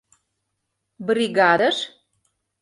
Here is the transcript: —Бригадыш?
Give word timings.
—Бригадыш? 1.07 1.77